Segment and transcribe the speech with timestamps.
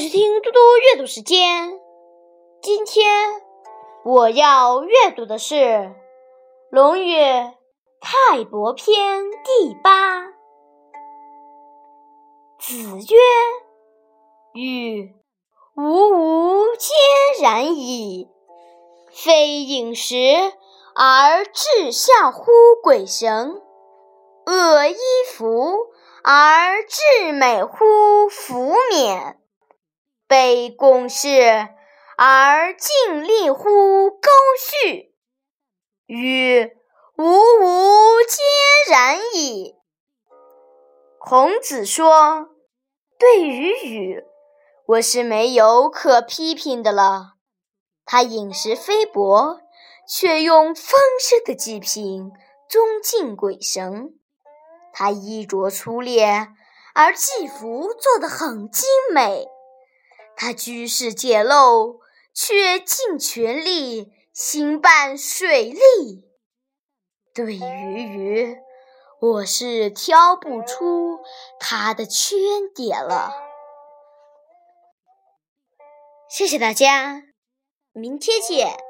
[0.00, 1.78] 是听嘟嘟阅读时间。
[2.62, 3.42] 今天
[4.02, 5.54] 我要阅读的是
[6.70, 7.12] 《论语·
[8.00, 10.22] 泰伯篇》第八。
[12.58, 12.74] 子
[13.12, 13.18] 曰
[14.58, 15.14] ：“与
[15.76, 18.30] 吾吾皆然矣。
[19.12, 20.14] 非饮食
[20.94, 22.50] 而志孝乎
[22.82, 23.60] 鬼神，
[24.46, 24.96] 恶衣
[25.34, 25.76] 服
[26.24, 29.36] 而志美乎服冕。”
[30.30, 31.70] 卑躬事
[32.16, 34.30] 而尽力乎高
[34.60, 35.12] 序，
[36.06, 36.70] 与
[37.16, 39.74] 吾吾皆然矣。
[41.18, 42.50] 孔子说
[43.18, 44.24] ：“对于禹，
[44.86, 47.32] 我是没有可批评的了。
[48.06, 49.58] 他饮食菲薄，
[50.08, 52.30] 却用丰盛的祭品
[52.68, 54.12] 尊敬鬼神；
[54.92, 56.46] 他衣着粗劣，
[56.94, 59.48] 而祭服做得很精美。”
[60.42, 61.98] 他居士简陋，
[62.32, 66.24] 却尽全力兴办水利。
[67.34, 68.56] 对于鱼，
[69.20, 71.18] 我是挑不出
[71.58, 72.36] 他的缺
[72.74, 73.34] 点了。
[76.30, 77.22] 谢谢大家，
[77.92, 78.89] 明天见。